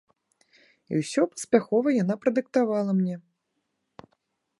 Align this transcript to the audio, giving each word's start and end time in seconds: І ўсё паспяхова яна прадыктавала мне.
І 0.93 1.01
ўсё 1.01 1.21
паспяхова 1.33 1.93
яна 2.03 2.15
прадыктавала 2.23 2.91
мне. 3.01 3.15